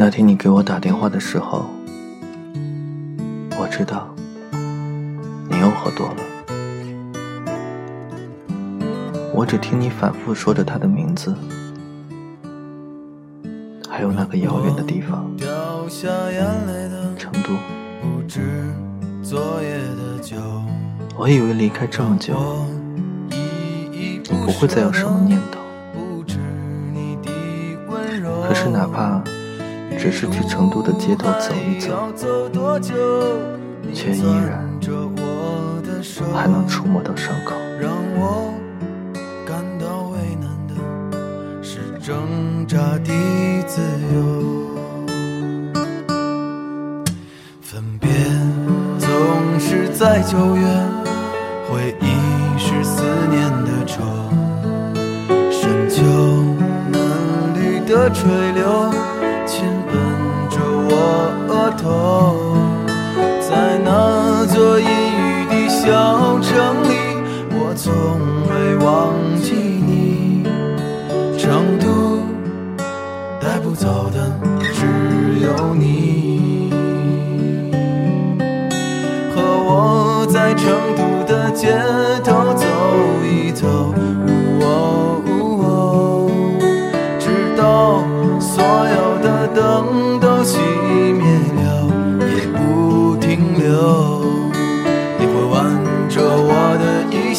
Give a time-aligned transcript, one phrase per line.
[0.00, 1.66] 那天你给我打电话的时候，
[3.58, 4.14] 我知道
[5.50, 6.16] 你又喝多了。
[9.34, 11.34] 我只听你反复说着他的名字，
[13.90, 15.28] 还有那个遥远的地方——
[17.18, 17.50] 成都。
[21.16, 22.36] 我以为离开这么久，
[23.30, 25.57] 你不会再有什么念头。
[29.98, 32.08] 只是去成都的街头走一走，
[33.92, 34.64] 却依然
[36.32, 37.54] 还能触摸到伤口。
[37.80, 38.54] 让我
[39.44, 40.74] 感到为难的
[41.62, 43.12] 是挣扎的
[43.66, 43.82] 自
[44.14, 44.16] 由。
[47.60, 48.08] 分别
[48.98, 49.08] 总
[49.58, 50.64] 是在九月，
[51.68, 52.06] 回忆
[52.56, 54.02] 是思念的愁，
[55.50, 56.02] 深秋
[56.92, 57.00] 嫩
[57.54, 59.17] 绿的垂柳。
[61.80, 62.56] 头，
[63.40, 66.92] 在那座阴雨的小城里，
[67.52, 67.86] 我从
[68.50, 70.44] 未忘记你。
[71.38, 71.86] 成都
[73.40, 74.16] 带不走的
[74.74, 74.84] 只
[75.40, 76.27] 有你，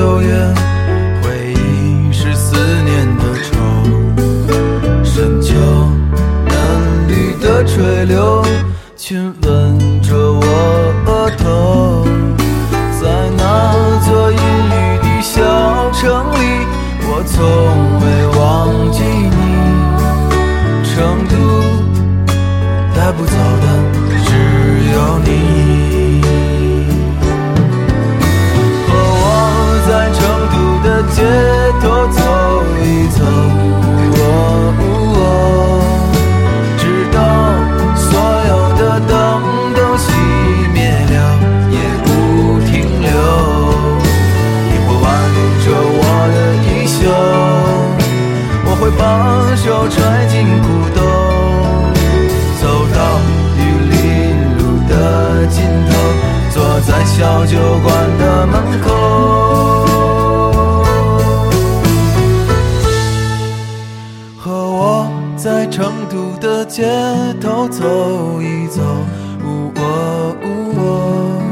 [0.00, 0.32] 九月，
[1.22, 3.52] 回忆是思念的愁。
[5.04, 5.52] 深秋，
[6.46, 6.56] 嫩
[7.06, 8.42] 绿的垂柳，
[8.96, 10.40] 亲吻着我
[11.04, 12.06] 额头。
[12.98, 15.36] 在那座阴雨的小
[15.92, 16.64] 城里，
[17.02, 17.36] 我从
[18.00, 18.08] 未
[18.40, 18.40] 忘
[18.90, 19.38] 记你。
[20.82, 20.96] 成
[21.28, 21.36] 都，
[22.96, 23.66] 带不走的
[24.24, 24.28] 只
[24.94, 24.96] 有
[25.26, 25.59] 你。
[48.98, 51.00] 把手揣进裤兜，
[52.60, 52.62] 走
[52.94, 52.98] 到
[53.56, 53.96] 玉林
[54.58, 54.92] 路的
[55.46, 55.58] 尽
[55.88, 55.90] 头，
[56.52, 58.86] 坐在小酒馆的门口。
[64.36, 66.84] 和我在成都的街
[67.40, 68.80] 头走一走，
[69.44, 70.46] 呜哦呜
[70.80, 71.42] 哦，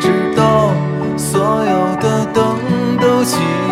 [0.00, 0.04] 直
[0.36, 0.72] 到
[1.16, 2.56] 所有的灯
[3.00, 3.65] 都熄。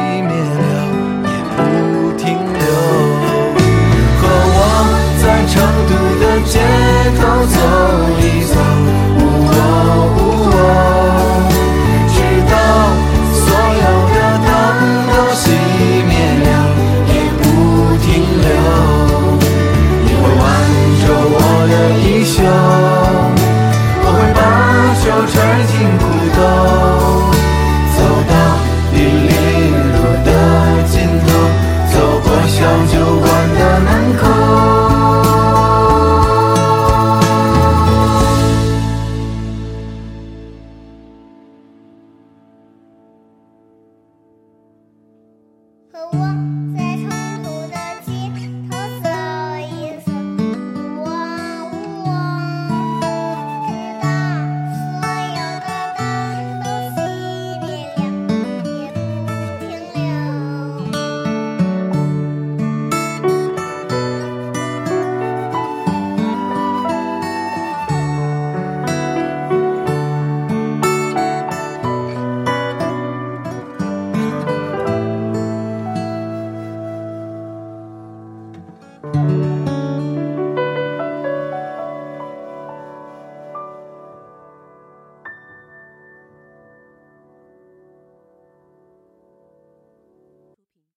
[45.96, 46.33] Hello.